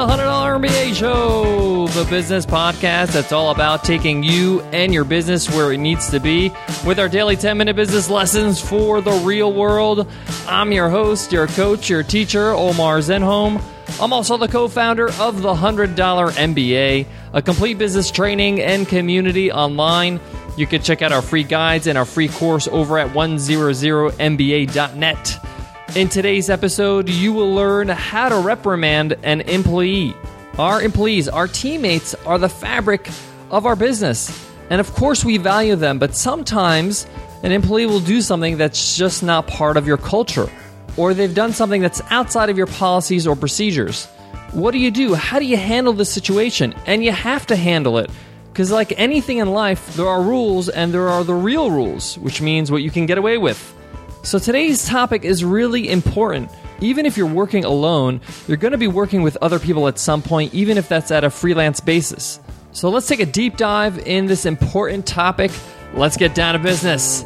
the 0.00 0.06
$100 0.06 0.62
MBA 0.62 0.94
Show, 0.94 1.86
the 1.88 2.06
business 2.08 2.46
podcast 2.46 3.12
that's 3.12 3.32
all 3.32 3.50
about 3.50 3.84
taking 3.84 4.22
you 4.22 4.62
and 4.72 4.94
your 4.94 5.04
business 5.04 5.50
where 5.50 5.74
it 5.74 5.76
needs 5.76 6.10
to 6.10 6.18
be 6.18 6.50
with 6.86 6.98
our 6.98 7.10
daily 7.10 7.36
10 7.36 7.58
minute 7.58 7.76
business 7.76 8.08
lessons 8.08 8.62
for 8.62 9.02
the 9.02 9.10
real 9.10 9.52
world. 9.52 10.10
I'm 10.48 10.72
your 10.72 10.88
host, 10.88 11.32
your 11.32 11.48
coach, 11.48 11.90
your 11.90 12.02
teacher, 12.02 12.52
Omar 12.52 13.00
Zenhom. 13.00 13.62
I'm 14.00 14.14
also 14.14 14.38
the 14.38 14.48
co 14.48 14.68
founder 14.68 15.10
of 15.20 15.42
the 15.42 15.52
$100 15.52 15.94
MBA, 15.94 17.06
a 17.34 17.42
complete 17.42 17.76
business 17.76 18.10
training 18.10 18.62
and 18.62 18.88
community 18.88 19.52
online. 19.52 20.18
You 20.56 20.66
can 20.66 20.80
check 20.80 21.02
out 21.02 21.12
our 21.12 21.20
free 21.20 21.44
guides 21.44 21.86
and 21.86 21.98
our 21.98 22.06
free 22.06 22.28
course 22.28 22.68
over 22.68 22.98
at 22.98 23.12
100mba.net. 23.12 25.49
In 25.96 26.08
today's 26.08 26.50
episode, 26.50 27.08
you 27.08 27.32
will 27.32 27.52
learn 27.52 27.88
how 27.88 28.28
to 28.28 28.38
reprimand 28.38 29.16
an 29.24 29.40
employee. 29.40 30.14
Our 30.56 30.80
employees, 30.80 31.26
our 31.28 31.48
teammates, 31.48 32.14
are 32.26 32.38
the 32.38 32.48
fabric 32.48 33.08
of 33.50 33.66
our 33.66 33.74
business. 33.74 34.30
And 34.70 34.80
of 34.80 34.92
course, 34.92 35.24
we 35.24 35.36
value 35.36 35.74
them, 35.74 35.98
but 35.98 36.14
sometimes 36.14 37.08
an 37.42 37.50
employee 37.50 37.86
will 37.86 37.98
do 37.98 38.20
something 38.20 38.56
that's 38.56 38.96
just 38.96 39.24
not 39.24 39.48
part 39.48 39.76
of 39.76 39.88
your 39.88 39.96
culture, 39.96 40.48
or 40.96 41.12
they've 41.12 41.34
done 41.34 41.52
something 41.52 41.82
that's 41.82 42.00
outside 42.10 42.50
of 42.50 42.56
your 42.56 42.68
policies 42.68 43.26
or 43.26 43.34
procedures. 43.34 44.06
What 44.52 44.70
do 44.70 44.78
you 44.78 44.92
do? 44.92 45.14
How 45.14 45.40
do 45.40 45.44
you 45.44 45.56
handle 45.56 45.92
this 45.92 46.10
situation? 46.10 46.72
And 46.86 47.02
you 47.02 47.10
have 47.10 47.48
to 47.48 47.56
handle 47.56 47.98
it. 47.98 48.10
Because, 48.52 48.70
like 48.70 48.96
anything 48.96 49.38
in 49.38 49.50
life, 49.50 49.96
there 49.96 50.06
are 50.08 50.22
rules 50.22 50.68
and 50.68 50.94
there 50.94 51.08
are 51.08 51.24
the 51.24 51.34
real 51.34 51.68
rules, 51.68 52.16
which 52.18 52.40
means 52.40 52.70
what 52.70 52.82
you 52.82 52.92
can 52.92 53.06
get 53.06 53.18
away 53.18 53.38
with. 53.38 53.74
So 54.22 54.38
today's 54.38 54.86
topic 54.86 55.24
is 55.24 55.42
really 55.42 55.88
important. 55.90 56.50
Even 56.80 57.06
if 57.06 57.16
you're 57.16 57.26
working 57.26 57.64
alone, 57.64 58.20
you're 58.46 58.58
going 58.58 58.72
to 58.72 58.78
be 58.78 58.86
working 58.86 59.22
with 59.22 59.38
other 59.40 59.58
people 59.58 59.88
at 59.88 59.98
some 59.98 60.20
point, 60.20 60.52
even 60.52 60.76
if 60.76 60.88
that's 60.88 61.10
at 61.10 61.24
a 61.24 61.30
freelance 61.30 61.80
basis. 61.80 62.38
So 62.72 62.90
let's 62.90 63.06
take 63.06 63.20
a 63.20 63.26
deep 63.26 63.56
dive 63.56 63.98
in 64.06 64.26
this 64.26 64.44
important 64.44 65.06
topic. 65.06 65.50
Let's 65.94 66.18
get 66.18 66.34
down 66.34 66.52
to 66.52 66.58
business. 66.58 67.22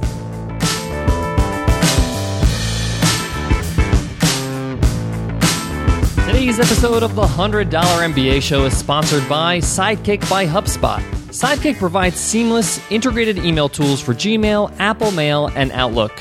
Today's 6.27 6.61
episode 6.61 7.03
of 7.03 7.17
the 7.17 7.27
$100 7.27 7.71
MBA 7.71 8.41
show 8.41 8.67
is 8.67 8.77
sponsored 8.77 9.29
by 9.29 9.59
Sidekick 9.59 10.29
by 10.31 10.47
HubSpot. 10.47 11.03
Sidekick 11.29 11.77
provides 11.79 12.17
seamless, 12.21 12.81
integrated 12.91 13.39
email 13.39 13.69
tools 13.69 14.01
for 14.01 14.15
Gmail, 14.15 14.73
Apple 14.79 15.11
Mail, 15.11 15.51
and 15.57 15.73
Outlook. 15.73 16.13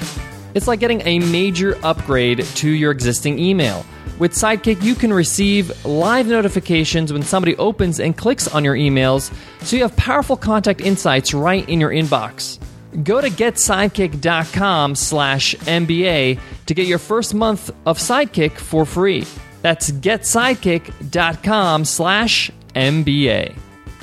It's 0.54 0.68
like 0.68 0.80
getting 0.80 1.02
a 1.02 1.20
major 1.20 1.78
upgrade 1.84 2.46
to 2.46 2.70
your 2.70 2.92
existing 2.92 3.40
email. 3.40 3.86
With 4.20 4.34
Sidekick, 4.34 4.84
you 4.84 4.94
can 4.96 5.12
receive 5.12 5.86
live 5.86 6.28
notifications 6.28 7.12
when 7.12 7.24
somebody 7.24 7.58
opens 7.58 8.00
and 8.00 8.16
clicks 8.16 8.48
on 8.48 8.64
your 8.64 8.76
emails, 8.76 9.34
so 9.62 9.76
you 9.76 9.82
have 9.82 9.96
powerful 9.96 10.38
contact 10.38 10.82
insights 10.82 11.34
right 11.34 11.68
in 11.68 11.82
your 11.82 11.90
inbox. 11.90 12.60
Go 13.04 13.20
to 13.22 13.30
getsidekick.com 13.30 14.96
slash 14.96 15.56
MBA 15.56 16.40
to 16.68 16.74
get 16.74 16.86
your 16.86 17.00
first 17.00 17.34
month 17.34 17.72
of 17.88 17.98
Sidekick 17.98 18.52
for 18.52 18.86
free. 18.86 19.26
That's 19.64 19.90
getsidekick.com 19.90 21.86
slash 21.86 22.52
MBA. 22.76 23.56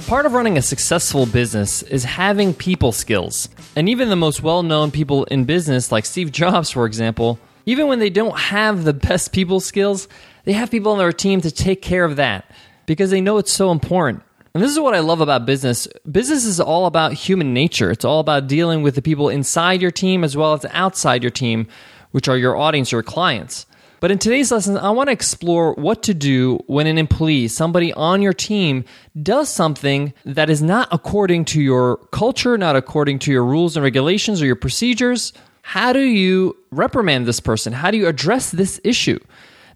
Part 0.07 0.27
of 0.27 0.33
running 0.33 0.57
a 0.57 0.63
successful 0.63 1.27
business 1.27 1.83
is 1.83 2.03
having 2.03 2.53
people 2.55 2.91
skills. 2.91 3.49
And 3.77 3.89
even 3.89 4.09
the 4.09 4.17
most 4.17 4.43
well 4.43 4.63
known 4.63 4.91
people 4.91 5.25
in 5.25 5.45
business, 5.45 5.93
like 5.93 6.05
Steve 6.05 6.33
Jobs, 6.33 6.71
for 6.71 6.87
example, 6.87 7.39
even 7.67 7.87
when 7.87 7.99
they 7.99 8.11
don't 8.11 8.39
have 8.39 8.85
the 8.85 8.93
best 8.93 9.33
people 9.33 9.61
skills, 9.61 10.09
they 10.45 10.53
have 10.53 10.71
people 10.71 10.93
on 10.93 10.99
their 10.99 11.13
team 11.13 11.41
to 11.43 11.51
take 11.51 11.83
care 11.83 12.05
of 12.05 12.17
that 12.17 12.51
because 12.87 13.11
they 13.11 13.21
know 13.21 13.39
it's 13.39 13.53
so 13.53 13.71
important. 13.71 14.23
And 14.53 14.63
this 14.63 14.73
is 14.73 14.81
what 14.81 14.97
I 14.97 14.99
love 14.99 15.21
about 15.21 15.47
business. 15.47 15.87
Business 16.11 16.45
is 16.45 16.59
all 16.59 16.87
about 16.87 17.13
human 17.13 17.55
nature. 17.55 17.91
It's 17.93 18.05
all 18.05 18.19
about 18.19 18.49
dealing 18.49 18.83
with 18.83 18.97
the 18.97 19.03
people 19.03 19.29
inside 19.29 19.81
your 19.81 19.93
team 19.93 20.25
as 20.25 20.37
well 20.37 20.55
as 20.55 20.67
outside 20.73 21.23
your 21.23 21.31
team, 21.31 21.69
which 22.11 22.27
are 22.27 22.37
your 22.37 22.57
audience, 22.57 22.91
your 22.91 23.05
clients. 23.05 23.67
But 24.01 24.11
in 24.11 24.19
today's 24.19 24.51
lesson, 24.51 24.79
I 24.79 24.91
want 24.91 25.09
to 25.09 25.13
explore 25.13 25.75
what 25.75 26.03
to 26.05 26.15
do 26.15 26.59
when 26.67 26.87
an 26.87 26.97
employee, 26.97 27.49
somebody 27.49 27.93
on 27.93 28.23
your 28.23 28.33
team, 28.33 28.85
does 29.23 29.51
something 29.51 30.15
that 30.25 30.49
is 30.49 30.63
not 30.63 30.89
according 30.91 31.45
to 31.47 31.61
your 31.61 31.99
culture, 32.11 32.57
not 32.57 32.77
according 32.77 33.19
to 33.21 33.33
your 33.33 33.45
rules 33.45 33.77
and 33.77 33.85
regulations 33.85 34.41
or 34.41 34.47
your 34.47 34.57
procedures. 34.57 35.35
How 35.61 35.93
do 35.93 36.01
you 36.01 36.57
reprimand 36.71 37.27
this 37.27 37.41
person? 37.41 37.75
How 37.75 37.91
do 37.91 37.99
you 37.99 38.07
address 38.07 38.51
this 38.51 38.81
issue? 38.85 39.19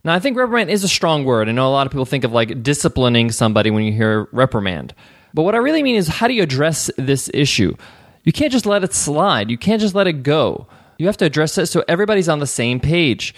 Now, 0.05 0.15
I 0.15 0.21
think 0.21 0.39
reprimand 0.39 0.71
is 0.71 0.85
a 0.85 0.89
strong 0.89 1.27
word. 1.27 1.51
I 1.51 1.53
know 1.53 1.69
a 1.69 1.71
lot 1.71 1.87
of 1.87 1.93
people 1.93 2.07
think 2.07 2.25
of 2.25 2.33
like 2.33 2.63
disciplining 2.63 3.31
somebody 3.31 3.71
when 3.71 3.85
you 3.85 3.93
hear 3.93 4.27
reprimand. 4.33 4.95
But 5.35 5.43
what 5.43 5.55
I 5.55 5.59
really 5.59 5.83
mean 5.83 5.97
is, 5.97 6.09
how 6.09 6.29
do 6.29 6.35
you 6.35 6.43
address 6.43 6.91
this 6.97 7.31
issue? 7.35 7.77
You 8.23 8.33
can't 8.33 8.53
just 8.53 8.65
let 8.65 8.85
it 8.85 8.95
slide, 8.95 9.51
you 9.51 9.59
can't 9.59 9.83
just 9.83 9.95
let 9.95 10.07
it 10.07 10.23
go. 10.23 10.67
You 10.97 11.07
have 11.07 11.17
to 11.19 11.27
address 11.27 11.59
it 11.59 11.67
so 11.67 11.85
everybody's 11.89 12.29
on 12.29 12.39
the 12.39 12.47
same 12.47 12.81
page. 12.81 13.35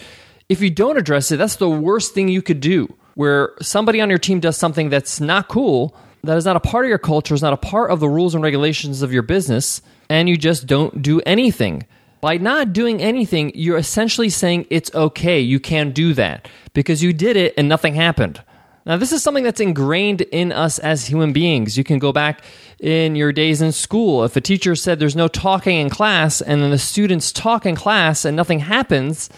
If 0.49 0.61
you 0.61 0.71
don't 0.71 0.97
address 0.97 1.33
it, 1.33 1.39
that's 1.39 1.57
the 1.57 1.69
worst 1.69 2.15
thing 2.15 2.29
you 2.29 2.41
could 2.41 2.61
do. 2.61 2.95
Where 3.15 3.55
somebody 3.61 4.01
on 4.01 4.11
your 4.11 4.19
team 4.19 4.39
does 4.39 4.57
something 4.57 4.91
that's 4.91 5.21
not 5.21 5.49
cool, 5.49 5.97
that 6.23 6.37
is 6.37 6.45
not 6.45 6.57
a 6.57 6.61
part 6.61 6.85
of 6.85 6.89
your 6.89 6.99
culture, 6.99 7.35
is 7.35 7.43
not 7.43 7.53
a 7.53 7.57
part 7.57 7.91
of 7.91 7.99
the 7.99 8.09
rules 8.09 8.35
and 8.35 8.45
regulations 8.45 9.03
of 9.03 9.13
your 9.13 9.23
business, 9.23 9.81
and 10.09 10.29
you 10.29 10.37
just 10.37 10.67
don't 10.67 11.03
do 11.03 11.21
anything. 11.23 11.85
By 12.21 12.37
not 12.37 12.73
doing 12.73 13.03
anything, 13.03 13.53
you're 13.55 13.77
essentially 13.77 14.31
saying 14.31 14.67
it's 14.71 14.95
okay, 14.95 15.41
you 15.41 15.59
can 15.59 15.91
do 15.91 16.15
that 16.15 16.49
because 16.75 17.03
you 17.03 17.13
did 17.13 17.37
it 17.37 17.55
and 17.57 17.69
nothing 17.69 17.95
happened. 17.95 18.41
Now, 18.85 18.97
this 18.97 19.11
is 19.11 19.23
something 19.25 19.43
that's 19.43 19.61
ingrained 19.61 20.21
in 20.21 20.53
us 20.53 20.79
as 20.79 21.07
human 21.07 21.33
beings. 21.33 21.77
You 21.77 21.83
can 21.83 21.99
go 21.99 22.13
back 22.13 22.43
in 22.79 23.17
your 23.17 23.33
days 23.33 23.61
in 23.61 23.73
school. 23.73 24.23
If 24.23 24.37
a 24.37 24.41
teacher 24.41 24.77
said 24.77 25.01
there's 25.01 25.17
no 25.17 25.27
talking 25.27 25.79
in 25.79 25.91
class 25.91 26.41
and 26.41 26.63
then 26.63 26.71
the 26.71 26.79
students 26.79 27.33
talk 27.33 27.67
in 27.67 27.75
class 27.75 28.25
and 28.25 28.37
nothing 28.37 28.61
happens, 28.61 29.29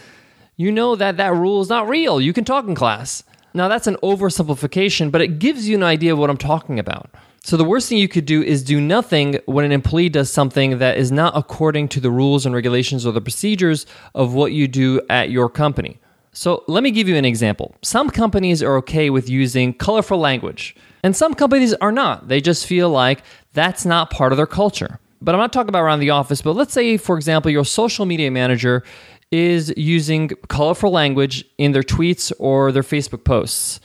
you 0.59 0.73
know 0.73 0.97
that 0.97 1.17
that 1.17 1.35
rule 1.35 1.63
is 1.63 1.69
not 1.69 1.89
real. 1.89 2.21
You 2.21 2.33
can 2.33 2.45
talk 2.45 2.67
in 2.67 2.75
class. 2.75 3.23
Now, 3.55 3.69
that's 3.69 3.87
an 3.87 3.97
oversimplification, 4.03 5.11
but 5.11 5.23
it 5.23 5.39
gives 5.39 5.69
you 5.69 5.77
an 5.77 5.85
idea 5.85 6.13
of 6.13 6.19
what 6.19 6.29
I'm 6.29 6.37
talking 6.37 6.79
about. 6.81 7.09
So, 7.45 7.57
the 7.57 7.65
worst 7.65 7.89
thing 7.89 7.99
you 7.99 8.09
could 8.09 8.27
do 8.27 8.43
is 8.43 8.65
do 8.65 8.81
nothing 8.81 9.39
when 9.47 9.65
an 9.65 9.71
employee 9.71 10.09
does 10.09 10.33
something 10.33 10.79
that 10.79 10.99
is 10.99 11.13
not 11.13 11.35
according 11.37 11.89
to 11.91 12.01
the 12.01 12.11
rules 12.11 12.45
and 12.45 12.55
regulations 12.55 13.07
or 13.07 13.13
the 13.13 13.21
procedures 13.21 13.87
of 14.17 14.35
what 14.35 14.53
you 14.53 14.67
do 14.67 15.01
at 15.09 15.31
your 15.31 15.49
company. 15.49 16.01
So, 16.33 16.65
let 16.67 16.83
me 16.83 16.91
give 16.91 17.09
you 17.09 17.17
an 17.17 17.25
example. 17.25 17.77
Some 17.83 18.11
companies 18.11 18.61
are 18.61 18.77
okay 18.79 19.11
with 19.11 19.31
using 19.31 19.73
colorful 19.73 20.19
language, 20.19 20.75
and 21.05 21.15
some 21.15 21.35
companies 21.35 21.73
are 21.75 21.93
not. 21.93 22.27
They 22.27 22.41
just 22.41 22.67
feel 22.67 22.91
like 22.91 23.23
that's 23.53 23.87
not 23.87 24.11
part 24.11 24.33
of 24.33 24.37
their 24.37 24.47
culture. 24.47 24.99
But 25.21 25.35
I'm 25.35 25.41
not 25.41 25.53
talking 25.53 25.69
about 25.69 25.83
around 25.83 26.01
the 26.01 26.11
office, 26.11 26.43
but 26.43 26.55
let's 26.55 26.73
say, 26.73 26.97
for 26.97 27.17
example, 27.17 27.51
your 27.51 27.65
social 27.65 28.07
media 28.07 28.31
manager 28.31 28.85
is 29.31 29.73
using 29.77 30.29
colorful 30.49 30.91
language 30.91 31.45
in 31.59 31.73
their 31.73 31.83
tweets 31.83 32.33
or 32.39 32.73
their 32.73 32.83
Facebook 32.83 33.25
posts. 33.25 33.81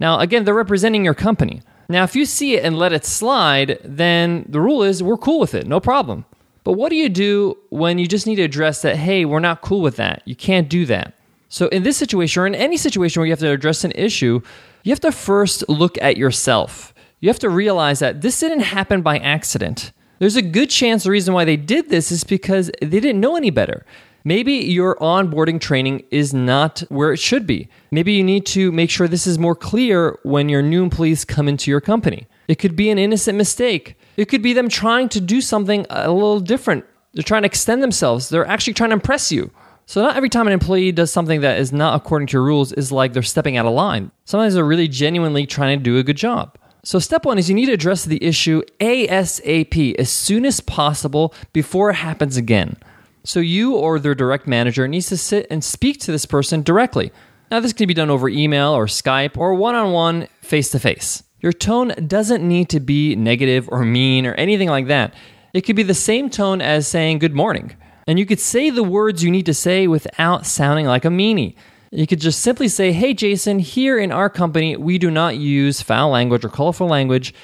Now, 0.00 0.18
again, 0.18 0.44
they're 0.44 0.54
representing 0.54 1.04
your 1.04 1.14
company. 1.14 1.62
Now, 1.88 2.04
if 2.04 2.14
you 2.14 2.26
see 2.26 2.54
it 2.54 2.64
and 2.64 2.76
let 2.76 2.92
it 2.92 3.04
slide, 3.04 3.78
then 3.82 4.44
the 4.48 4.60
rule 4.60 4.82
is 4.82 5.02
we're 5.02 5.16
cool 5.16 5.40
with 5.40 5.54
it, 5.54 5.66
no 5.66 5.80
problem. 5.80 6.24
But 6.64 6.72
what 6.72 6.90
do 6.90 6.96
you 6.96 7.08
do 7.08 7.56
when 7.70 7.98
you 7.98 8.06
just 8.06 8.26
need 8.26 8.36
to 8.36 8.42
address 8.42 8.82
that, 8.82 8.96
hey, 8.96 9.24
we're 9.24 9.40
not 9.40 9.62
cool 9.62 9.80
with 9.80 9.96
that? 9.96 10.22
You 10.26 10.36
can't 10.36 10.68
do 10.68 10.84
that. 10.86 11.14
So, 11.48 11.68
in 11.68 11.82
this 11.82 11.96
situation, 11.96 12.42
or 12.42 12.46
in 12.46 12.54
any 12.54 12.76
situation 12.76 13.20
where 13.20 13.26
you 13.26 13.32
have 13.32 13.38
to 13.38 13.50
address 13.50 13.84
an 13.84 13.92
issue, 13.92 14.42
you 14.82 14.92
have 14.92 15.00
to 15.00 15.12
first 15.12 15.66
look 15.68 15.96
at 16.02 16.18
yourself. 16.18 16.92
You 17.20 17.30
have 17.30 17.38
to 17.38 17.48
realize 17.48 18.00
that 18.00 18.20
this 18.20 18.38
didn't 18.38 18.60
happen 18.60 19.00
by 19.00 19.18
accident. 19.18 19.92
There's 20.18 20.36
a 20.36 20.42
good 20.42 20.70
chance 20.70 21.04
the 21.04 21.10
reason 21.10 21.34
why 21.34 21.44
they 21.44 21.56
did 21.56 21.90
this 21.90 22.10
is 22.10 22.24
because 22.24 22.70
they 22.80 23.00
didn't 23.00 23.20
know 23.20 23.36
any 23.36 23.50
better. 23.50 23.86
Maybe 24.24 24.54
your 24.54 24.96
onboarding 24.96 25.60
training 25.60 26.04
is 26.10 26.34
not 26.34 26.80
where 26.88 27.12
it 27.12 27.18
should 27.18 27.46
be. 27.46 27.68
Maybe 27.90 28.12
you 28.12 28.24
need 28.24 28.44
to 28.46 28.72
make 28.72 28.90
sure 28.90 29.06
this 29.06 29.26
is 29.26 29.38
more 29.38 29.54
clear 29.54 30.18
when 30.24 30.48
your 30.48 30.60
new 30.60 30.82
employees 30.82 31.24
come 31.24 31.48
into 31.48 31.70
your 31.70 31.80
company. 31.80 32.26
It 32.48 32.56
could 32.56 32.74
be 32.74 32.90
an 32.90 32.98
innocent 32.98 33.38
mistake. 33.38 33.96
It 34.16 34.26
could 34.26 34.42
be 34.42 34.52
them 34.52 34.68
trying 34.68 35.08
to 35.10 35.20
do 35.20 35.40
something 35.40 35.86
a 35.88 36.10
little 36.10 36.40
different. 36.40 36.84
They're 37.14 37.22
trying 37.22 37.42
to 37.42 37.46
extend 37.46 37.82
themselves. 37.82 38.28
They're 38.28 38.46
actually 38.46 38.74
trying 38.74 38.90
to 38.90 38.94
impress 38.94 39.30
you. 39.30 39.50
So, 39.86 40.02
not 40.02 40.16
every 40.16 40.28
time 40.28 40.46
an 40.46 40.52
employee 40.52 40.92
does 40.92 41.10
something 41.10 41.40
that 41.40 41.58
is 41.58 41.72
not 41.72 41.94
according 41.94 42.26
to 42.28 42.32
your 42.34 42.44
rules 42.44 42.72
is 42.72 42.92
like 42.92 43.14
they're 43.14 43.22
stepping 43.22 43.56
out 43.56 43.64
of 43.64 43.72
line. 43.72 44.10
Sometimes 44.26 44.52
they're 44.52 44.64
really 44.64 44.88
genuinely 44.88 45.46
trying 45.46 45.78
to 45.78 45.82
do 45.82 45.96
a 45.96 46.02
good 46.02 46.18
job. 46.18 46.58
So, 46.88 46.98
step 46.98 47.26
one 47.26 47.36
is 47.36 47.50
you 47.50 47.54
need 47.54 47.66
to 47.66 47.74
address 47.74 48.06
the 48.06 48.24
issue 48.24 48.62
ASAP 48.80 49.96
as 49.96 50.08
soon 50.08 50.46
as 50.46 50.60
possible 50.60 51.34
before 51.52 51.90
it 51.90 51.96
happens 51.96 52.38
again. 52.38 52.78
So 53.24 53.40
you 53.40 53.76
or 53.76 53.98
their 53.98 54.14
direct 54.14 54.46
manager 54.46 54.88
needs 54.88 55.08
to 55.08 55.18
sit 55.18 55.46
and 55.50 55.62
speak 55.62 56.00
to 56.00 56.12
this 56.12 56.24
person 56.24 56.62
directly. 56.62 57.12
Now, 57.50 57.60
this 57.60 57.74
can 57.74 57.88
be 57.88 57.92
done 57.92 58.08
over 58.08 58.30
email 58.30 58.70
or 58.70 58.86
Skype 58.86 59.36
or 59.36 59.52
one 59.52 59.74
on 59.74 59.92
one, 59.92 60.28
face 60.40 60.70
to 60.70 60.78
face. 60.78 61.22
Your 61.40 61.52
tone 61.52 61.92
doesn't 62.06 62.42
need 62.42 62.70
to 62.70 62.80
be 62.80 63.14
negative 63.14 63.68
or 63.70 63.84
mean 63.84 64.24
or 64.24 64.32
anything 64.36 64.70
like 64.70 64.86
that. 64.86 65.12
It 65.52 65.66
could 65.66 65.76
be 65.76 65.82
the 65.82 65.92
same 65.92 66.30
tone 66.30 66.62
as 66.62 66.88
saying 66.88 67.18
good 67.18 67.34
morning. 67.34 67.76
And 68.06 68.18
you 68.18 68.24
could 68.24 68.40
say 68.40 68.70
the 68.70 68.82
words 68.82 69.22
you 69.22 69.30
need 69.30 69.44
to 69.44 69.52
say 69.52 69.86
without 69.86 70.46
sounding 70.46 70.86
like 70.86 71.04
a 71.04 71.08
meanie. 71.08 71.54
You 71.90 72.06
could 72.06 72.20
just 72.20 72.40
simply 72.40 72.68
say, 72.68 72.92
Hey, 72.92 73.14
Jason, 73.14 73.58
here 73.58 73.98
in 73.98 74.12
our 74.12 74.28
company, 74.28 74.76
we 74.76 74.98
do 74.98 75.10
not 75.10 75.36
use 75.36 75.80
foul 75.80 76.10
language 76.10 76.44
or 76.44 76.48
colorful 76.48 76.86
language 76.86 77.34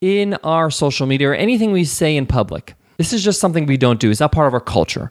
in 0.00 0.34
our 0.44 0.70
social 0.70 1.06
media 1.06 1.30
or 1.30 1.34
anything 1.34 1.72
we 1.72 1.84
say 1.84 2.16
in 2.16 2.26
public. 2.26 2.74
This 2.96 3.12
is 3.12 3.24
just 3.24 3.40
something 3.40 3.66
we 3.66 3.76
don't 3.76 4.00
do. 4.00 4.10
It's 4.10 4.20
not 4.20 4.32
part 4.32 4.46
of 4.46 4.54
our 4.54 4.60
culture. 4.60 5.10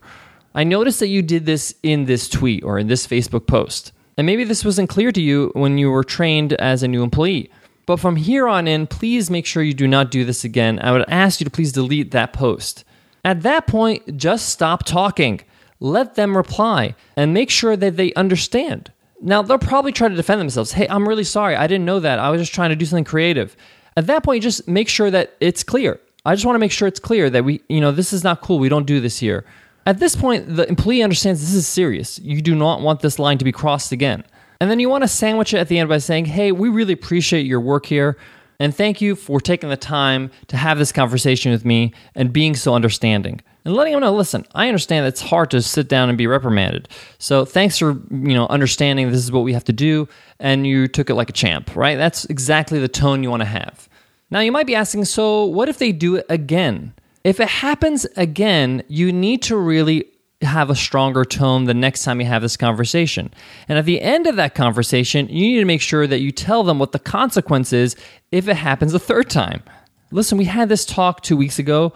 I 0.56 0.64
noticed 0.64 1.00
that 1.02 1.08
you 1.08 1.22
did 1.22 1.46
this 1.46 1.76
in 1.84 2.06
this 2.06 2.30
tweet 2.30 2.64
or 2.64 2.80
in 2.80 2.88
this 2.88 3.06
Facebook 3.06 3.48
post. 3.48 3.92
And 4.18 4.26
maybe 4.26 4.44
this 4.44 4.66
wasn't 4.66 4.90
clear 4.90 5.12
to 5.12 5.22
you 5.22 5.52
when 5.54 5.78
you 5.78 5.92
were 5.92 6.04
trained 6.04 6.54
as 6.54 6.82
a 6.82 6.88
new 6.88 7.04
employee. 7.04 7.52
But 7.86 8.00
from 8.00 8.16
here 8.16 8.48
on 8.48 8.68
in, 8.68 8.88
please 8.88 9.30
make 9.30 9.46
sure 9.46 9.64
you 9.64 9.74
do 9.74 9.88
not 9.88 10.12
do 10.12 10.26
this 10.26 10.44
again. 10.44 10.80
I 10.82 10.92
would 10.92 11.08
ask 11.08 11.40
you 11.40 11.46
to 11.46 11.52
please 11.52 11.72
delete 11.72 12.12
that 12.12 12.34
post. 12.34 12.84
At 13.24 13.44
that 13.44 13.68
point, 13.68 14.18
just 14.18 14.50
stop 14.50 14.84
talking. 14.84 15.42
Let 15.80 16.16
them 16.16 16.36
reply 16.36 16.96
and 17.16 17.34
make 17.34 17.50
sure 17.50 17.76
that 17.76 17.98
they 17.98 18.14
understand. 18.14 18.92
Now, 19.22 19.42
they'll 19.42 19.58
probably 19.58 19.92
try 19.92 20.10
to 20.10 20.16
defend 20.16 20.42
themselves. 20.42 20.72
Hey, 20.72 20.88
I'm 20.90 21.08
really 21.08 21.24
sorry. 21.24 21.56
I 21.56 21.68
didn't 21.68 21.86
know 21.86 22.00
that. 22.00 22.20
I 22.20 22.30
was 22.30 22.42
just 22.42 22.54
trying 22.54 22.70
to 22.70 22.76
do 22.76 22.86
something 22.86 23.04
creative. 23.04 23.56
At 23.96 24.08
that 24.08 24.24
point, 24.24 24.44
just 24.44 24.68
make 24.68 24.90
sure 24.90 25.10
that 25.10 25.36
it's 25.40 25.64
clear. 25.64 26.00
I 26.26 26.36
just 26.36 26.46
want 26.46 26.56
to 26.56 26.60
make 26.60 26.72
sure 26.72 26.88
it's 26.88 27.00
clear 27.00 27.30
that 27.30 27.44
we, 27.44 27.62
you 27.70 27.82
know, 27.82 27.92
this 27.92 28.14
is 28.14 28.24
not 28.24 28.42
cool. 28.42 28.60
We 28.60 28.70
don't 28.70 28.86
do 28.86 29.00
this 29.00 29.18
here. 29.18 29.46
At 29.86 30.00
this 30.00 30.16
point, 30.16 30.56
the 30.56 30.68
employee 30.68 31.02
understands 31.02 31.40
this 31.40 31.54
is 31.54 31.68
serious. 31.68 32.20
You 32.20 32.42
do 32.42 32.54
not 32.54 32.82
want 32.82 33.00
this 33.00 33.18
line 33.18 33.38
to 33.38 33.46
be 33.46 33.52
crossed 33.52 33.92
again. 33.92 34.24
And 34.60 34.70
then 34.70 34.80
you 34.80 34.90
want 34.90 35.04
to 35.04 35.08
sandwich 35.08 35.54
it 35.54 35.60
at 35.60 35.68
the 35.68 35.80
end 35.80 35.88
by 35.88 36.00
saying, 36.00 36.26
hey, 36.26 36.52
we 36.52 36.68
really 36.68 36.94
appreciate 36.94 37.46
your 37.46 37.62
work 37.62 37.86
here. 37.86 38.18
And 38.60 38.76
thank 38.76 39.02
you 39.02 39.16
for 39.16 39.40
taking 39.40 39.70
the 39.70 39.78
time 39.78 40.32
to 40.48 40.58
have 40.58 40.78
this 40.80 40.92
conversation 40.92 41.52
with 41.52 41.64
me 41.64 41.94
and 42.16 42.34
being 42.34 42.56
so 42.56 42.74
understanding. 42.74 43.42
And 43.66 43.76
letting 43.76 43.94
them 43.94 44.02
know, 44.02 44.16
listen, 44.16 44.46
I 44.56 44.68
understand 44.68 45.06
it's 45.06 45.22
hard 45.22 45.52
to 45.52 45.62
sit 45.62 45.88
down 45.88 46.10
and 46.10 46.18
be 46.18 46.26
reprimanded. 46.26 46.88
So 47.20 47.46
thanks 47.46 47.78
for, 47.78 47.92
you 48.10 48.34
know, 48.34 48.48
understanding 48.48 49.12
this 49.12 49.24
is 49.24 49.32
what 49.32 49.44
we 49.44 49.54
have 49.54 49.66
to 49.66 49.74
do 49.74 50.08
and 50.40 50.66
you 50.66 50.88
took 50.88 51.10
it 51.10 51.16
like 51.16 51.30
a 51.30 51.34
champ, 51.34 51.76
right? 51.76 51.98
That's 51.98 52.26
exactly 52.26 52.80
the 52.80 52.88
tone 52.88 53.24
you 53.24 53.30
want 53.30 53.42
to 53.42 53.48
have. 53.48 53.88
Now 54.32 54.40
you 54.40 54.52
might 54.52 54.68
be 54.68 54.76
asking, 54.76 55.06
so 55.06 55.46
what 55.46 55.70
if 55.70 55.78
they 55.78 55.92
do 55.92 56.16
it 56.16 56.26
again? 56.30 56.94
If 57.24 57.40
it 57.40 57.50
happens 57.50 58.06
again, 58.16 58.84
you 58.88 59.12
need 59.12 59.42
to 59.44 59.58
really 59.58 60.08
have 60.42 60.70
a 60.70 60.76
stronger 60.76 61.26
tone 61.26 61.66
the 61.66 61.74
next 61.74 62.04
time 62.04 62.22
you 62.22 62.28
have 62.28 62.42
this 62.42 62.58
conversation. 62.58 63.34
And 63.68 63.80
at 63.80 63.86
the 63.86 64.02
end 64.02 64.28
of 64.28 64.36
that 64.36 64.54
conversation, 64.54 65.28
you 65.30 65.42
need 65.42 65.60
to 65.60 65.66
make 65.66 65.82
sure 65.82 66.06
that 66.06 66.20
you 66.20 66.32
tell 66.32 66.64
them 66.64 66.78
what 66.78 66.92
the 66.92 67.00
consequence 67.00 67.74
is 67.74 67.96
if 68.32 68.48
it 68.48 68.56
happens 68.56 68.94
a 68.94 69.00
third 69.00 69.30
time. 69.30 69.64
Listen, 70.12 70.38
we 70.38 70.46
had 70.46 70.70
this 70.70 70.86
talk 70.86 71.22
two 71.22 71.36
weeks 71.36 71.58
ago, 71.60 71.92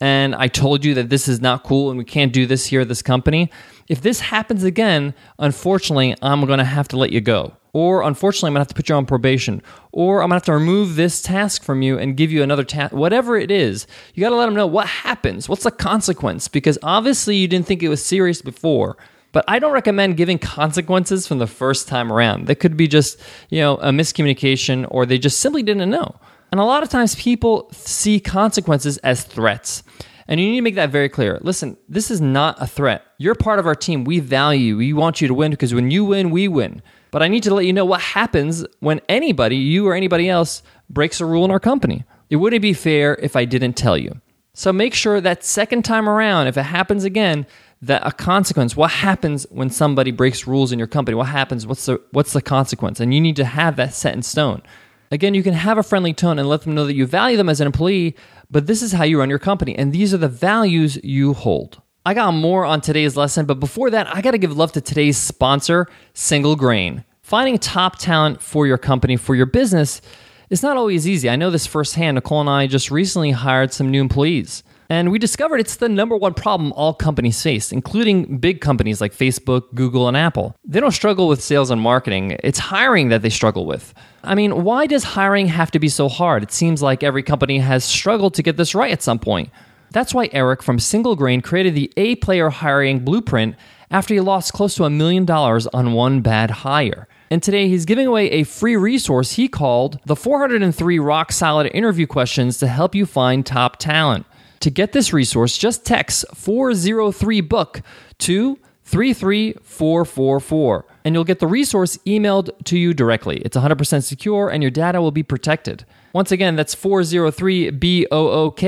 and 0.00 0.34
I 0.34 0.48
told 0.48 0.84
you 0.84 0.94
that 0.94 1.08
this 1.08 1.28
is 1.28 1.40
not 1.40 1.64
cool 1.64 1.90
and 1.90 1.98
we 1.98 2.04
can't 2.04 2.32
do 2.32 2.46
this 2.46 2.66
here 2.66 2.82
at 2.82 2.88
this 2.88 3.02
company. 3.02 3.50
If 3.88 4.02
this 4.02 4.20
happens 4.20 4.64
again, 4.64 5.14
unfortunately, 5.38 6.14
I'm 6.22 6.44
going 6.44 6.58
to 6.58 6.64
have 6.64 6.88
to 6.88 6.96
let 6.96 7.10
you 7.10 7.20
go. 7.20 7.57
Or 7.72 8.02
unfortunately, 8.02 8.48
I'm 8.48 8.54
gonna 8.54 8.60
have 8.60 8.68
to 8.68 8.74
put 8.74 8.88
you 8.88 8.94
on 8.94 9.06
probation. 9.06 9.62
Or 9.92 10.22
I'm 10.22 10.28
gonna 10.28 10.36
have 10.36 10.44
to 10.44 10.52
remove 10.52 10.96
this 10.96 11.22
task 11.22 11.62
from 11.62 11.82
you 11.82 11.98
and 11.98 12.16
give 12.16 12.32
you 12.32 12.42
another 12.42 12.64
task. 12.64 12.92
Whatever 12.92 13.36
it 13.36 13.50
is, 13.50 13.86
you 14.14 14.22
gotta 14.22 14.36
let 14.36 14.46
them 14.46 14.54
know 14.54 14.66
what 14.66 14.86
happens. 14.86 15.48
What's 15.48 15.64
the 15.64 15.70
consequence? 15.70 16.48
Because 16.48 16.78
obviously 16.82 17.36
you 17.36 17.48
didn't 17.48 17.66
think 17.66 17.82
it 17.82 17.88
was 17.88 18.04
serious 18.04 18.42
before. 18.42 18.96
But 19.32 19.44
I 19.46 19.58
don't 19.58 19.72
recommend 19.72 20.16
giving 20.16 20.38
consequences 20.38 21.26
from 21.26 21.38
the 21.38 21.46
first 21.46 21.86
time 21.86 22.10
around. 22.10 22.46
That 22.46 22.56
could 22.56 22.76
be 22.76 22.88
just, 22.88 23.20
you 23.50 23.60
know, 23.60 23.76
a 23.76 23.90
miscommunication 23.90 24.86
or 24.90 25.04
they 25.04 25.18
just 25.18 25.40
simply 25.40 25.62
didn't 25.62 25.90
know. 25.90 26.16
And 26.50 26.60
a 26.60 26.64
lot 26.64 26.82
of 26.82 26.88
times 26.88 27.14
people 27.14 27.68
see 27.72 28.20
consequences 28.20 28.96
as 28.98 29.24
threats. 29.24 29.82
And 30.26 30.40
you 30.40 30.50
need 30.50 30.56
to 30.56 30.62
make 30.62 30.74
that 30.76 30.90
very 30.90 31.08
clear. 31.08 31.38
Listen, 31.42 31.76
this 31.88 32.10
is 32.10 32.20
not 32.20 32.60
a 32.60 32.66
threat. 32.66 33.04
You're 33.18 33.34
part 33.34 33.58
of 33.58 33.66
our 33.66 33.74
team. 33.74 34.04
We 34.04 34.20
value, 34.20 34.76
we 34.76 34.92
want 34.92 35.20
you 35.20 35.28
to 35.28 35.34
win 35.34 35.50
because 35.50 35.74
when 35.74 35.90
you 35.90 36.04
win, 36.04 36.30
we 36.30 36.48
win. 36.48 36.82
But 37.10 37.22
I 37.22 37.28
need 37.28 37.42
to 37.44 37.54
let 37.54 37.64
you 37.64 37.72
know 37.72 37.84
what 37.84 38.00
happens 38.00 38.64
when 38.80 39.00
anybody, 39.08 39.56
you 39.56 39.86
or 39.86 39.94
anybody 39.94 40.28
else, 40.28 40.62
breaks 40.90 41.20
a 41.20 41.26
rule 41.26 41.44
in 41.44 41.50
our 41.50 41.60
company. 41.60 42.04
It 42.30 42.36
wouldn't 42.36 42.62
be 42.62 42.74
fair 42.74 43.14
if 43.16 43.36
I 43.36 43.44
didn't 43.44 43.74
tell 43.74 43.96
you. 43.96 44.20
So 44.54 44.72
make 44.72 44.92
sure 44.92 45.20
that 45.20 45.44
second 45.44 45.84
time 45.84 46.08
around, 46.08 46.48
if 46.48 46.56
it 46.56 46.64
happens 46.64 47.04
again, 47.04 47.46
that 47.80 48.06
a 48.06 48.10
consequence, 48.10 48.76
what 48.76 48.90
happens 48.90 49.46
when 49.50 49.70
somebody 49.70 50.10
breaks 50.10 50.46
rules 50.46 50.72
in 50.72 50.78
your 50.78 50.88
company? 50.88 51.14
What 51.14 51.28
happens? 51.28 51.66
What's 51.66 51.86
the 51.86 52.02
what's 52.10 52.32
the 52.32 52.42
consequence? 52.42 52.98
And 52.98 53.14
you 53.14 53.20
need 53.20 53.36
to 53.36 53.44
have 53.44 53.76
that 53.76 53.94
set 53.94 54.14
in 54.14 54.22
stone. 54.22 54.62
Again, 55.10 55.34
you 55.34 55.42
can 55.42 55.54
have 55.54 55.78
a 55.78 55.82
friendly 55.82 56.12
tone 56.12 56.38
and 56.38 56.48
let 56.48 56.62
them 56.62 56.74
know 56.74 56.86
that 56.86 56.94
you 56.94 57.06
value 57.06 57.36
them 57.36 57.48
as 57.48 57.60
an 57.60 57.66
employee, 57.66 58.14
but 58.50 58.66
this 58.66 58.82
is 58.82 58.92
how 58.92 59.04
you 59.04 59.20
run 59.20 59.30
your 59.30 59.38
company 59.38 59.76
and 59.78 59.92
these 59.92 60.12
are 60.12 60.18
the 60.18 60.28
values 60.28 60.98
you 61.02 61.34
hold. 61.34 61.80
I 62.06 62.14
got 62.14 62.32
more 62.32 62.64
on 62.64 62.80
today's 62.80 63.16
lesson, 63.16 63.44
but 63.44 63.60
before 63.60 63.90
that, 63.90 64.14
I 64.14 64.22
got 64.22 64.30
to 64.30 64.38
give 64.38 64.56
love 64.56 64.72
to 64.72 64.80
today's 64.80 65.18
sponsor, 65.18 65.86
Single 66.14 66.56
Grain. 66.56 67.04
Finding 67.22 67.58
top 67.58 67.98
talent 67.98 68.40
for 68.40 68.66
your 68.66 68.78
company, 68.78 69.16
for 69.16 69.34
your 69.34 69.46
business, 69.46 70.00
is 70.48 70.62
not 70.62 70.76
always 70.76 71.06
easy. 71.06 71.28
I 71.28 71.36
know 71.36 71.50
this 71.50 71.66
firsthand. 71.66 72.14
Nicole 72.14 72.40
and 72.40 72.48
I 72.48 72.66
just 72.66 72.90
recently 72.90 73.32
hired 73.32 73.72
some 73.72 73.90
new 73.90 74.00
employees. 74.00 74.62
And 74.90 75.12
we 75.12 75.18
discovered 75.18 75.60
it's 75.60 75.76
the 75.76 75.88
number 75.90 76.16
one 76.16 76.32
problem 76.32 76.72
all 76.72 76.94
companies 76.94 77.42
face, 77.42 77.72
including 77.72 78.38
big 78.38 78.62
companies 78.62 79.02
like 79.02 79.12
Facebook, 79.12 79.74
Google, 79.74 80.08
and 80.08 80.16
Apple. 80.16 80.56
They 80.64 80.80
don't 80.80 80.92
struggle 80.92 81.28
with 81.28 81.42
sales 81.42 81.70
and 81.70 81.80
marketing, 81.80 82.38
it's 82.42 82.58
hiring 82.58 83.10
that 83.10 83.20
they 83.20 83.28
struggle 83.28 83.66
with. 83.66 83.92
I 84.24 84.34
mean, 84.34 84.64
why 84.64 84.86
does 84.86 85.04
hiring 85.04 85.48
have 85.48 85.70
to 85.72 85.78
be 85.78 85.90
so 85.90 86.08
hard? 86.08 86.42
It 86.42 86.52
seems 86.52 86.80
like 86.80 87.02
every 87.02 87.22
company 87.22 87.58
has 87.58 87.84
struggled 87.84 88.32
to 88.34 88.42
get 88.42 88.56
this 88.56 88.74
right 88.74 88.92
at 88.92 89.02
some 89.02 89.18
point. 89.18 89.50
That's 89.90 90.14
why 90.14 90.28
Eric 90.32 90.62
from 90.62 90.78
Single 90.78 91.16
Grain 91.16 91.40
created 91.40 91.74
the 91.74 91.92
A 91.96 92.16
player 92.16 92.50
hiring 92.50 93.00
blueprint 93.04 93.56
after 93.90 94.14
he 94.14 94.20
lost 94.20 94.52
close 94.52 94.74
to 94.76 94.84
a 94.84 94.90
million 94.90 95.24
dollars 95.24 95.66
on 95.68 95.92
one 95.92 96.20
bad 96.20 96.50
hire. 96.50 97.08
And 97.30 97.42
today 97.42 97.68
he's 97.68 97.84
giving 97.84 98.06
away 98.06 98.30
a 98.30 98.44
free 98.44 98.76
resource 98.76 99.32
he 99.32 99.48
called 99.48 99.98
the 100.06 100.16
403 100.16 100.98
Rock 100.98 101.32
Solid 101.32 101.70
Interview 101.74 102.06
Questions 102.06 102.58
to 102.58 102.66
help 102.68 102.94
you 102.94 103.06
find 103.06 103.44
top 103.44 103.76
talent. 103.78 104.26
To 104.60 104.70
get 104.70 104.92
this 104.92 105.12
resource, 105.12 105.56
just 105.56 105.84
text 105.84 106.24
403 106.34 107.40
book 107.42 107.82
to 108.18 108.58
33444 108.88 110.86
and 111.04 111.14
you'll 111.14 111.22
get 111.22 111.40
the 111.40 111.46
resource 111.46 111.98
emailed 112.06 112.48
to 112.64 112.78
you 112.78 112.94
directly. 112.94 113.36
It's 113.44 113.54
100% 113.54 114.02
secure 114.02 114.48
and 114.48 114.62
your 114.62 114.70
data 114.70 115.02
will 115.02 115.10
be 115.10 115.22
protected. 115.22 115.84
Once 116.14 116.32
again, 116.32 116.56
that's 116.56 116.74
403 116.74 117.70
BOOK 117.70 118.60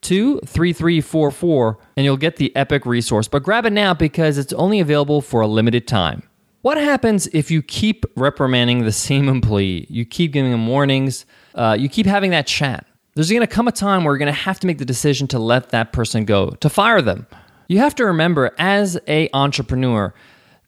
23344 0.00 1.78
and 1.96 2.04
you'll 2.04 2.16
get 2.16 2.36
the 2.36 2.54
epic 2.56 2.84
resource. 2.84 3.28
But 3.28 3.44
grab 3.44 3.64
it 3.64 3.72
now 3.72 3.94
because 3.94 4.36
it's 4.36 4.52
only 4.54 4.80
available 4.80 5.20
for 5.20 5.40
a 5.42 5.46
limited 5.46 5.86
time. 5.86 6.24
What 6.62 6.76
happens 6.76 7.28
if 7.28 7.48
you 7.48 7.62
keep 7.62 8.04
reprimanding 8.16 8.84
the 8.84 8.90
same 8.90 9.28
employee? 9.28 9.86
You 9.88 10.04
keep 10.04 10.32
giving 10.32 10.50
them 10.50 10.66
warnings, 10.66 11.24
uh, 11.54 11.76
you 11.78 11.88
keep 11.88 12.06
having 12.06 12.32
that 12.32 12.48
chat. 12.48 12.84
There's 13.14 13.30
going 13.30 13.42
to 13.42 13.46
come 13.46 13.68
a 13.68 13.72
time 13.72 14.02
where 14.02 14.12
you're 14.14 14.18
going 14.18 14.26
to 14.26 14.40
have 14.40 14.58
to 14.60 14.66
make 14.66 14.78
the 14.78 14.84
decision 14.84 15.28
to 15.28 15.38
let 15.38 15.70
that 15.70 15.92
person 15.92 16.24
go, 16.24 16.50
to 16.50 16.68
fire 16.68 17.00
them. 17.00 17.28
You 17.72 17.78
have 17.78 17.94
to 17.94 18.04
remember 18.04 18.54
as 18.58 18.98
a 19.08 19.30
entrepreneur 19.32 20.12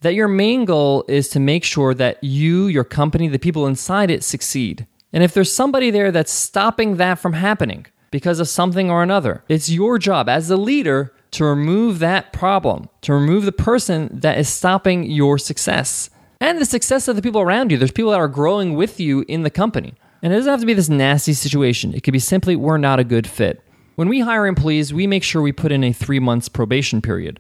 that 0.01 0.15
your 0.15 0.27
main 0.27 0.65
goal 0.65 1.05
is 1.07 1.29
to 1.29 1.39
make 1.39 1.63
sure 1.63 1.93
that 1.93 2.25
you, 2.25 2.67
your 2.67 2.83
company, 2.83 3.29
the 3.29 3.39
people 3.39 3.67
inside 3.67 4.11
it 4.11 4.25
succeed. 4.25 4.87
And 5.13 5.23
if 5.23 5.35
there's 5.35 5.53
somebody 5.53 5.91
there 5.91 6.11
that's 6.11 6.33
stopping 6.33 6.97
that 6.97 7.19
from 7.19 7.35
happening 7.35 7.85
because 8.11 8.41
of 8.41 8.49
something 8.49 8.91
or 8.91 9.03
another, 9.03 9.45
it's 9.51 9.69
your 9.69 9.99
job 9.99 10.31
as 10.31 10.49
the 10.49 10.57
leader 10.57 11.13
to 11.33 11.45
remove 11.45 11.99
that 11.99 12.33
problem, 12.33 12.89
to 13.03 13.13
remove 13.13 13.45
the 13.45 13.53
person 13.53 14.09
that 14.11 14.39
is 14.39 14.49
stopping 14.49 15.05
your 15.05 15.37
success 15.37 16.09
and 16.41 16.59
the 16.59 16.65
success 16.65 17.07
of 17.07 17.17
the 17.17 17.23
people 17.23 17.43
around 17.43 17.71
you. 17.71 17.77
There's 17.77 17.93
people 17.93 18.13
that 18.13 18.21
are 18.21 18.29
growing 18.29 18.77
with 18.77 18.99
you 18.99 19.27
in 19.29 19.43
the 19.43 19.51
company. 19.51 19.93
And 20.23 20.33
it 20.33 20.37
doesn't 20.37 20.51
have 20.51 20.61
to 20.61 20.67
be 20.67 20.73
this 20.73 20.89
nasty 20.89 21.35
situation. 21.35 21.93
It 21.93 22.03
could 22.03 22.13
be 22.13 22.19
simply 22.19 22.57
we're 22.57 22.79
not 22.79 22.99
a 22.99 23.05
good 23.05 23.27
fit. 23.27 23.63
When 23.97 24.09
we 24.09 24.21
hire 24.21 24.47
employees, 24.47 24.93
we 24.93 25.07
make 25.07 25.23
sure 25.23 25.41
we 25.41 25.53
put 25.53 25.71
in 25.71 25.85
a 25.85 25.93
three 25.93 26.19
months 26.19 26.49
probation 26.49 27.01
period. 27.01 27.39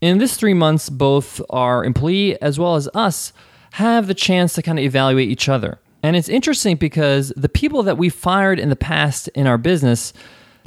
In 0.00 0.18
this 0.18 0.36
three 0.36 0.54
months, 0.54 0.90
both 0.90 1.40
our 1.48 1.82
employee 1.82 2.40
as 2.42 2.58
well 2.58 2.74
as 2.74 2.88
us 2.94 3.32
have 3.72 4.06
the 4.06 4.14
chance 4.14 4.54
to 4.54 4.62
kind 4.62 4.78
of 4.78 4.84
evaluate 4.84 5.30
each 5.30 5.48
other. 5.48 5.78
And 6.02 6.14
it's 6.14 6.28
interesting 6.28 6.76
because 6.76 7.32
the 7.36 7.48
people 7.48 7.82
that 7.84 7.96
we 7.96 8.10
fired 8.10 8.60
in 8.60 8.68
the 8.68 8.76
past 8.76 9.28
in 9.28 9.46
our 9.46 9.56
business 9.56 10.12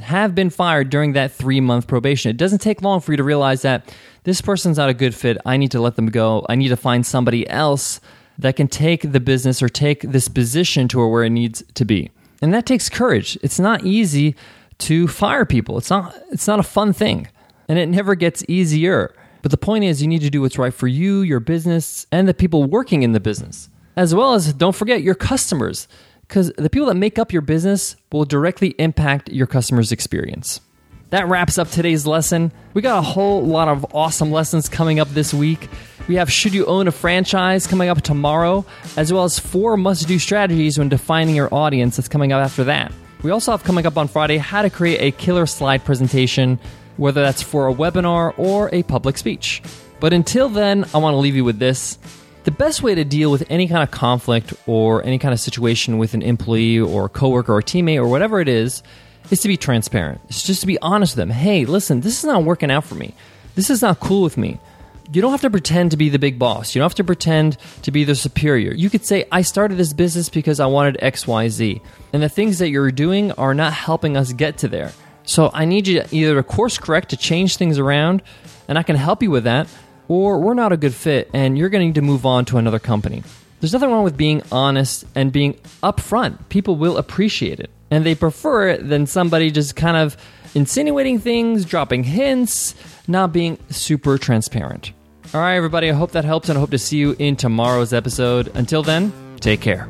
have 0.00 0.34
been 0.34 0.50
fired 0.50 0.90
during 0.90 1.12
that 1.12 1.30
three 1.30 1.60
month 1.60 1.86
probation. 1.86 2.30
It 2.30 2.36
doesn't 2.36 2.58
take 2.58 2.82
long 2.82 3.00
for 3.00 3.12
you 3.12 3.16
to 3.16 3.24
realize 3.24 3.62
that 3.62 3.94
this 4.24 4.40
person's 4.40 4.76
not 4.76 4.88
a 4.88 4.94
good 4.94 5.14
fit. 5.14 5.38
I 5.46 5.56
need 5.56 5.70
to 5.70 5.80
let 5.80 5.94
them 5.94 6.06
go. 6.06 6.44
I 6.48 6.56
need 6.56 6.68
to 6.68 6.76
find 6.76 7.06
somebody 7.06 7.48
else 7.48 8.00
that 8.38 8.56
can 8.56 8.66
take 8.66 9.12
the 9.12 9.20
business 9.20 9.62
or 9.62 9.68
take 9.68 10.02
this 10.02 10.26
position 10.26 10.88
to 10.88 11.06
where 11.06 11.24
it 11.24 11.30
needs 11.30 11.62
to 11.74 11.84
be. 11.84 12.10
And 12.42 12.52
that 12.54 12.66
takes 12.66 12.88
courage. 12.88 13.38
It's 13.42 13.58
not 13.58 13.84
easy 13.84 14.34
to 14.78 15.08
fire 15.08 15.44
people. 15.44 15.78
It's 15.78 15.90
not 15.90 16.14
it's 16.30 16.46
not 16.46 16.60
a 16.60 16.64
fun 16.64 16.92
thing. 16.92 17.28
And 17.68 17.78
it 17.78 17.88
never 17.88 18.14
gets 18.14 18.44
easier. 18.48 19.14
But 19.42 19.50
the 19.50 19.58
point 19.58 19.84
is 19.84 20.02
you 20.02 20.08
need 20.08 20.22
to 20.22 20.30
do 20.30 20.40
what's 20.40 20.58
right 20.58 20.74
for 20.74 20.88
you, 20.88 21.20
your 21.20 21.40
business, 21.40 22.06
and 22.10 22.26
the 22.26 22.34
people 22.34 22.64
working 22.64 23.02
in 23.02 23.12
the 23.12 23.20
business. 23.20 23.68
As 23.96 24.14
well 24.14 24.34
as 24.34 24.52
don't 24.52 24.74
forget 24.74 25.02
your 25.02 25.14
customers 25.14 25.88
because 26.28 26.52
the 26.56 26.70
people 26.70 26.88
that 26.88 26.94
make 26.94 27.18
up 27.18 27.32
your 27.32 27.42
business 27.42 27.96
will 28.12 28.24
directly 28.24 28.74
impact 28.78 29.30
your 29.30 29.46
customers' 29.46 29.92
experience. 29.92 30.60
That 31.10 31.26
wraps 31.26 31.56
up 31.56 31.68
today's 31.68 32.06
lesson. 32.06 32.52
We 32.74 32.82
got 32.82 32.98
a 32.98 33.02
whole 33.02 33.42
lot 33.42 33.68
of 33.68 33.94
awesome 33.94 34.30
lessons 34.30 34.68
coming 34.68 35.00
up 35.00 35.08
this 35.08 35.32
week. 35.32 35.68
We 36.06 36.16
have 36.16 36.30
Should 36.30 36.52
You 36.52 36.66
Own 36.66 36.86
a 36.86 36.92
Franchise 36.92 37.66
coming 37.66 37.88
up 37.88 38.02
tomorrow, 38.02 38.66
as 38.96 39.10
well 39.10 39.24
as 39.24 39.38
four 39.38 39.78
must 39.78 40.06
do 40.06 40.18
strategies 40.18 40.78
when 40.78 40.90
defining 40.90 41.34
your 41.34 41.52
audience 41.52 41.96
that's 41.96 42.08
coming 42.08 42.32
up 42.32 42.44
after 42.44 42.64
that. 42.64 42.92
We 43.22 43.32
also 43.32 43.50
have 43.50 43.64
coming 43.64 43.84
up 43.84 43.96
on 43.96 44.06
Friday 44.06 44.38
how 44.38 44.62
to 44.62 44.70
create 44.70 45.00
a 45.00 45.10
killer 45.10 45.46
slide 45.46 45.84
presentation, 45.84 46.60
whether 46.96 47.20
that's 47.20 47.42
for 47.42 47.68
a 47.68 47.74
webinar 47.74 48.32
or 48.38 48.70
a 48.72 48.84
public 48.84 49.18
speech. 49.18 49.60
But 49.98 50.12
until 50.12 50.48
then, 50.48 50.84
I 50.94 50.98
want 50.98 51.14
to 51.14 51.18
leave 51.18 51.34
you 51.34 51.44
with 51.44 51.58
this. 51.58 51.98
The 52.44 52.52
best 52.52 52.82
way 52.82 52.94
to 52.94 53.04
deal 53.04 53.32
with 53.32 53.44
any 53.50 53.66
kind 53.66 53.82
of 53.82 53.90
conflict 53.90 54.54
or 54.66 55.04
any 55.04 55.18
kind 55.18 55.34
of 55.34 55.40
situation 55.40 55.98
with 55.98 56.14
an 56.14 56.22
employee 56.22 56.78
or 56.78 57.08
coworker 57.08 57.52
or 57.52 57.60
teammate 57.60 57.98
or 57.98 58.06
whatever 58.06 58.40
it 58.40 58.48
is 58.48 58.84
is 59.30 59.40
to 59.40 59.48
be 59.48 59.56
transparent. 59.56 60.20
It's 60.28 60.44
just 60.44 60.60
to 60.60 60.66
be 60.68 60.78
honest 60.78 61.16
with 61.16 61.26
them. 61.26 61.30
Hey, 61.30 61.64
listen, 61.64 62.00
this 62.00 62.18
is 62.18 62.24
not 62.24 62.44
working 62.44 62.70
out 62.70 62.84
for 62.84 62.94
me. 62.94 63.14
This 63.56 63.68
is 63.68 63.82
not 63.82 63.98
cool 63.98 64.22
with 64.22 64.36
me. 64.36 64.60
You 65.10 65.22
don't 65.22 65.30
have 65.30 65.40
to 65.40 65.50
pretend 65.50 65.92
to 65.92 65.96
be 65.96 66.10
the 66.10 66.18
big 66.18 66.38
boss. 66.38 66.74
You 66.74 66.80
don't 66.80 66.84
have 66.86 66.94
to 66.96 67.04
pretend 67.04 67.56
to 67.82 67.90
be 67.90 68.04
the 68.04 68.14
superior. 68.14 68.72
You 68.72 68.90
could 68.90 69.06
say, 69.06 69.24
I 69.32 69.40
started 69.40 69.78
this 69.78 69.94
business 69.94 70.28
because 70.28 70.60
I 70.60 70.66
wanted 70.66 70.98
XYZ. 71.00 71.80
And 72.12 72.22
the 72.22 72.28
things 72.28 72.58
that 72.58 72.68
you're 72.68 72.92
doing 72.92 73.32
are 73.32 73.54
not 73.54 73.72
helping 73.72 74.16
us 74.16 74.34
get 74.34 74.58
to 74.58 74.68
there. 74.68 74.92
So 75.24 75.50
I 75.54 75.64
need 75.64 75.86
you 75.86 76.02
to 76.02 76.14
either 76.14 76.34
to 76.34 76.42
course 76.42 76.78
correct 76.78 77.10
to 77.10 77.16
change 77.16 77.56
things 77.56 77.78
around, 77.78 78.22
and 78.68 78.78
I 78.78 78.82
can 78.82 78.96
help 78.96 79.22
you 79.22 79.30
with 79.30 79.44
that, 79.44 79.66
or 80.08 80.40
we're 80.40 80.54
not 80.54 80.72
a 80.72 80.76
good 80.76 80.94
fit 80.94 81.30
and 81.32 81.56
you're 81.56 81.68
going 81.68 81.82
to 81.82 81.86
need 81.86 81.94
to 81.96 82.02
move 82.02 82.26
on 82.26 82.44
to 82.46 82.58
another 82.58 82.78
company. 82.78 83.22
There's 83.60 83.72
nothing 83.72 83.90
wrong 83.90 84.04
with 84.04 84.16
being 84.16 84.42
honest 84.50 85.04
and 85.14 85.32
being 85.32 85.54
upfront. 85.82 86.48
People 86.48 86.76
will 86.76 86.96
appreciate 86.96 87.60
it 87.60 87.70
and 87.90 88.04
they 88.04 88.14
prefer 88.14 88.68
it 88.68 88.88
than 88.88 89.06
somebody 89.06 89.50
just 89.50 89.76
kind 89.76 89.96
of 89.96 90.16
insinuating 90.54 91.18
things, 91.18 91.64
dropping 91.64 92.04
hints, 92.04 92.74
not 93.06 93.32
being 93.32 93.58
super 93.70 94.16
transparent. 94.18 94.92
All 95.34 95.40
right, 95.42 95.56
everybody, 95.56 95.90
I 95.90 95.92
hope 95.92 96.12
that 96.12 96.24
helps, 96.24 96.48
and 96.48 96.56
I 96.56 96.60
hope 96.60 96.70
to 96.70 96.78
see 96.78 96.96
you 96.96 97.14
in 97.18 97.36
tomorrow's 97.36 97.92
episode. 97.92 98.50
Until 98.54 98.82
then, 98.82 99.12
take 99.40 99.60
care. 99.60 99.86